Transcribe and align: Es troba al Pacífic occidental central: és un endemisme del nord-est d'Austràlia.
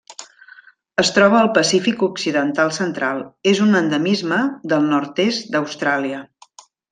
Es 1.01 1.09
troba 1.17 1.35
al 1.39 1.49
Pacífic 1.57 2.01
occidental 2.07 2.73
central: 2.79 3.21
és 3.53 3.61
un 3.67 3.81
endemisme 3.83 4.41
del 4.73 4.89
nord-est 4.97 5.55
d'Austràlia. 5.57 6.25